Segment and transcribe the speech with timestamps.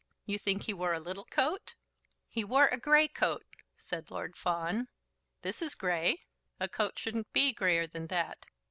[0.25, 1.75] You think he wore a little coat?"
[2.27, 3.45] "He wore a grey coat,"
[3.77, 4.87] said Lord Fawn.
[5.43, 6.23] "This is grey;
[6.59, 8.47] a coat shouldn't be greyer than that."